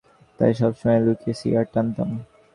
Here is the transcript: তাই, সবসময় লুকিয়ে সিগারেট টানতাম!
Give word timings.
তাই, 0.39 0.51
সবসময় 0.59 0.99
লুকিয়ে 1.05 1.35
সিগারেট 1.39 1.69
টানতাম! 1.73 2.09